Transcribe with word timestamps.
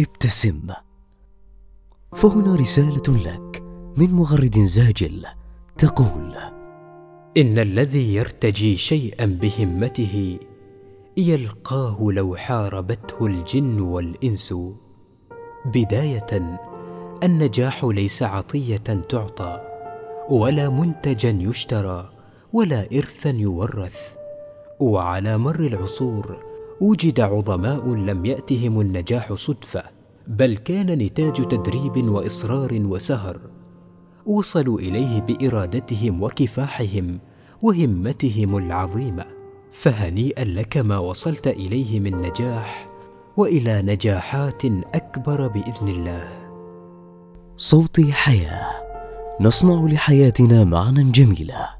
ابتسم. 0.00 0.66
فهنا 2.12 2.54
رسالة 2.54 3.02
لك 3.08 3.62
من 3.96 4.12
مغرد 4.12 4.58
زاجل 4.58 5.26
تقول 5.78 6.36
إن 7.36 7.58
الذي 7.58 8.14
يرتجي 8.14 8.76
شيئا 8.76 9.26
بهمته 9.26 10.38
يلقاه 11.16 11.98
لو 12.00 12.36
حاربته 12.36 13.26
الجن 13.26 13.80
والإنس. 13.80 14.54
بداية 15.64 16.58
النجاح 17.22 17.84
ليس 17.84 18.22
عطية 18.22 18.76
تعطى 18.76 19.60
ولا 20.30 20.70
منتجا 20.70 21.38
يشترى 21.40 22.10
ولا 22.52 22.86
ارثا 22.92 23.30
يورث. 23.30 24.14
وعلى 24.80 25.38
مر 25.38 25.60
العصور 25.60 26.49
وجد 26.80 27.20
عظماء 27.20 27.88
لم 27.88 28.26
يأتهم 28.26 28.80
النجاح 28.80 29.32
صدفة 29.32 29.82
بل 30.26 30.56
كان 30.56 30.86
نتاج 30.86 31.32
تدريب 31.32 32.08
وإصرار 32.08 32.80
وسهر. 32.84 33.40
وصلوا 34.26 34.80
إليه 34.80 35.20
بإرادتهم 35.20 36.22
وكفاحهم 36.22 37.20
وهمتهم 37.62 38.56
العظيمة. 38.56 39.24
فهنيئا 39.72 40.44
لك 40.44 40.76
ما 40.76 40.98
وصلت 40.98 41.46
إليه 41.46 42.00
من 42.00 42.22
نجاح 42.22 42.88
وإلى 43.36 43.82
نجاحات 43.82 44.64
أكبر 44.94 45.48
بإذن 45.48 45.88
الله. 45.88 46.28
صوتي 47.56 48.12
حياة. 48.12 48.66
نصنع 49.40 49.84
لحياتنا 49.84 50.64
معنا 50.64 51.02
جميله 51.02 51.79